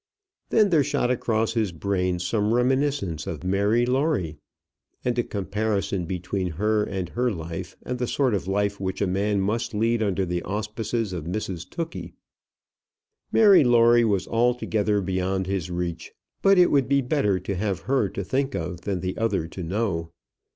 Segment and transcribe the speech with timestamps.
[0.49, 4.39] Then there shot across his brain some reminiscence of Mary Lawrie,
[5.05, 9.05] and a comparison between her and her life and the sort of life which a
[9.05, 12.13] man must lead under the auspices of Mrs Tookey.
[13.31, 18.09] Mary Lawrie was altogether beyond his reach; but it would be better to have her
[18.09, 20.09] to think of than the other to know.